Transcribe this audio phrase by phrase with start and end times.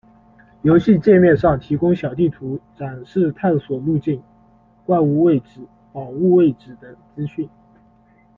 [0.63, 4.19] 游戏介面上提供小地图，展示探索路径、
[4.83, 5.59] 怪物位置、
[5.93, 7.47] 宝物位置等资讯。